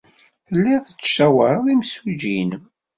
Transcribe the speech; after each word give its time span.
Telliḍ 0.45 0.81
tettcawaṛeḍ 0.83 1.65
imsujji-nnem. 1.73 2.63